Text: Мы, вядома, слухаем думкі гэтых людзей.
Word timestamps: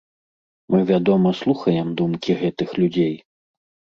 Мы, 0.75 0.79
вядома, 0.91 1.33
слухаем 1.41 1.91
думкі 2.01 2.37
гэтых 2.41 2.69
людзей. 2.81 3.13